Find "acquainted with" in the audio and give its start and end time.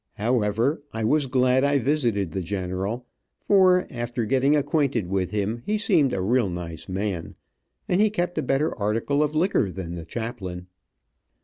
4.55-5.29